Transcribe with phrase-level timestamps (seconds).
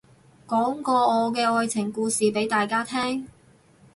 [0.47, 3.27] 講個我嘅愛情故事俾大家聽